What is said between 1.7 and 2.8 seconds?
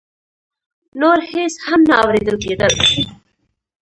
نه اورېدل کېدل.